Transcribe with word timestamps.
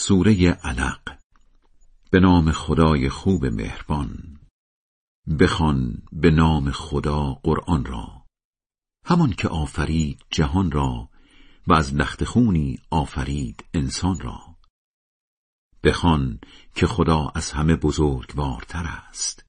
سوره 0.00 0.50
علق 0.50 1.18
به 2.10 2.20
نام 2.20 2.52
خدای 2.52 3.08
خوب 3.08 3.46
مهربان. 3.46 4.38
بخوان 5.40 6.02
به 6.12 6.30
نام 6.30 6.70
خدا 6.70 7.34
قرآن 7.34 7.84
را 7.84 8.26
همان 9.04 9.32
که 9.32 9.48
آفرید 9.48 10.24
جهان 10.30 10.70
را 10.70 11.08
و 11.66 11.72
از 11.72 11.94
لخت 11.94 12.24
خونی 12.24 12.78
آفرید 12.90 13.64
انسان 13.74 14.20
را. 14.20 14.56
بخوان 15.84 16.40
که 16.74 16.86
خدا 16.86 17.32
از 17.34 17.50
همه 17.50 17.76
بزرگوارتر 17.76 18.84
است. 18.86 19.44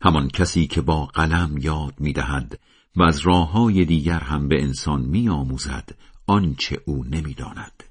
همان 0.00 0.28
کسی 0.28 0.66
که 0.66 0.80
با 0.80 1.06
قلم 1.06 1.58
یاد 1.58 2.00
می‌دهد 2.00 2.60
و 2.96 3.02
از 3.02 3.18
راه 3.18 3.50
های 3.50 3.84
دیگر 3.84 4.20
هم 4.20 4.48
به 4.48 4.62
انسان 4.62 5.00
میآموزد 5.00 5.98
آنچه 6.26 6.82
او 6.86 7.04
نمی‌داند. 7.04 7.81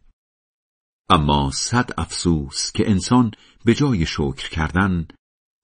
اما 1.12 1.52
صد 1.52 1.90
افسوس 1.98 2.72
که 2.72 2.90
انسان 2.90 3.32
به 3.66 3.74
جای 3.74 4.06
شکر 4.06 4.50
کردن 4.50 5.08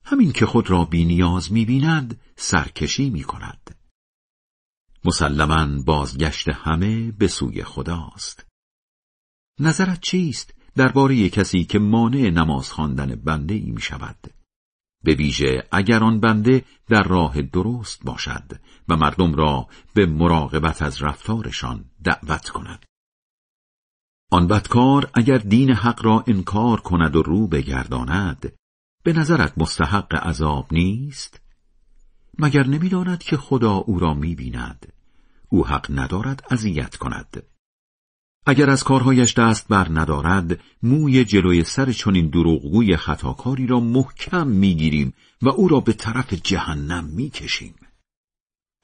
همین 0.05 0.31
که 0.31 0.45
خود 0.45 0.69
را 0.69 0.85
بینیاز 0.85 1.51
می‌بیند 1.51 2.21
سرکشی 2.35 3.09
می‌کند. 3.09 3.75
مسلما 5.05 5.83
بازگشت 5.83 6.49
همه 6.49 7.11
به 7.11 7.27
سوی 7.27 7.63
خداست. 7.63 8.45
نظرت 9.59 10.01
چیست 10.01 10.53
درباره 10.75 11.29
کسی 11.29 11.63
که 11.63 11.79
مانع 11.79 12.29
نماز 12.29 12.71
خواندن 12.71 13.15
بنده 13.15 13.55
ای 13.55 13.71
می 13.71 13.81
شود 13.81 14.33
به 15.03 15.13
ویژه 15.13 15.67
اگر 15.71 16.03
آن 16.03 16.19
بنده 16.19 16.65
در 16.87 17.03
راه 17.03 17.41
درست 17.41 18.03
باشد 18.03 18.59
و 18.89 18.95
مردم 18.97 19.33
را 19.33 19.67
به 19.93 20.05
مراقبت 20.05 20.81
از 20.81 21.01
رفتارشان 21.01 21.85
دعوت 22.03 22.49
کند. 22.49 22.85
آن 24.31 24.47
بدکار 24.47 25.09
اگر 25.13 25.37
دین 25.37 25.71
حق 25.71 26.05
را 26.05 26.23
انکار 26.27 26.81
کند 26.81 27.15
و 27.15 27.23
رو 27.23 27.47
بگرداند 27.47 28.53
به 29.03 29.13
نظرت 29.13 29.53
مستحق 29.57 30.15
عذاب 30.15 30.67
نیست؟ 30.71 31.41
مگر 32.39 32.67
نمی‌داند 32.67 33.23
که 33.23 33.37
خدا 33.37 33.73
او 33.73 33.99
را 33.99 34.13
می‌بیند؟ 34.13 34.93
او 35.49 35.67
حق 35.67 35.99
ندارد 35.99 36.43
اذیت 36.49 36.95
کند. 36.95 37.43
اگر 38.45 38.69
از 38.69 38.83
کارهایش 38.83 39.33
دست 39.33 39.67
بر 39.67 39.87
ندارد 39.89 40.59
موی 40.83 41.25
جلوی 41.25 41.63
سر 41.63 41.91
چنین 41.91 42.29
دروغگوی 42.29 42.97
خطاکاری 42.97 43.67
را 43.67 43.79
محکم 43.79 44.47
می‌گیریم 44.47 45.13
و 45.41 45.49
او 45.49 45.67
را 45.67 45.79
به 45.79 45.93
طرف 45.93 46.33
جهنم 46.33 47.05
می‌کشیم. 47.05 47.75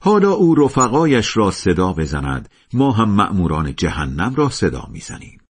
حالا 0.02 0.30
او 0.30 0.54
رفقایش 0.54 1.36
را 1.36 1.50
صدا 1.50 1.92
بزند 1.92 2.48
ما 2.72 2.92
هم 2.92 3.10
مأموران 3.10 3.74
جهنم 3.74 4.34
را 4.34 4.48
صدا 4.48 4.88
می‌زنیم. 4.92 5.40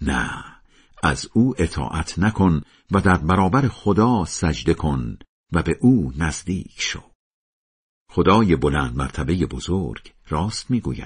نه 0.00 0.44
از 1.02 1.28
او 1.32 1.54
اطاعت 1.58 2.18
نکن 2.18 2.62
و 2.90 3.00
در 3.00 3.16
برابر 3.16 3.68
خدا 3.68 4.24
سجده 4.24 4.74
کن 4.74 5.18
و 5.52 5.62
به 5.62 5.78
او 5.80 6.12
نزدیک 6.16 6.74
شو. 6.78 7.02
خدای 8.10 8.56
بلند 8.56 8.96
مرتبه 8.96 9.46
بزرگ 9.46 10.12
راست 10.28 10.70
می‌گوید. 10.70 11.04